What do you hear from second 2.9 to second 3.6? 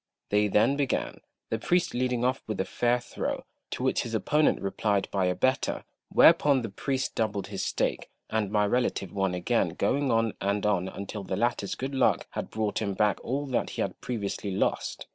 throw,